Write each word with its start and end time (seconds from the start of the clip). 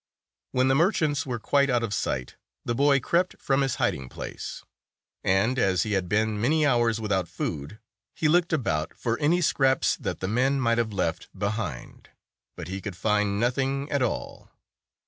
179 0.53 0.55
When 0.57 0.67
the 0.67 0.83
merchants 0.83 1.25
were 1.27 1.37
quite 1.37 1.69
out 1.69 1.83
of 1.83 1.93
sight, 1.93 2.35
the 2.65 2.73
boy 2.73 2.99
crept 2.99 3.37
from 3.39 3.61
his 3.61 3.75
hiding 3.75 4.09
place; 4.09 4.63
and, 5.23 5.59
as 5.59 5.83
he 5.83 5.91
had 5.91 6.09
been 6.09 6.41
many 6.41 6.65
hours 6.65 6.99
without 6.99 7.27
food, 7.27 7.77
he 8.15 8.27
looked 8.27 8.51
about 8.51 8.95
for 8.95 9.15
any 9.19 9.41
scraps 9.41 9.95
that 9.97 10.19
the 10.19 10.27
men 10.27 10.59
might 10.59 10.79
have 10.79 10.91
left 10.91 11.29
behind. 11.37 12.09
But 12.55 12.67
he 12.67 12.81
could 12.81 12.95
find 12.95 13.39
nothing 13.39 13.91
at 13.91 14.01
all. 14.01 14.49